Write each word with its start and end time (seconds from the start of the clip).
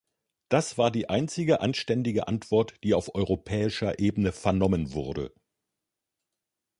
Das 0.49 0.79
war 0.79 0.89
die 0.89 1.09
einzige 1.09 1.61
anständige 1.61 2.27
Antwort, 2.27 2.73
die 2.83 2.95
auf 2.95 3.13
europäischer 3.13 3.99
Ebene 3.99 4.31
vernommen 4.31 4.93
wurde. 4.93 5.31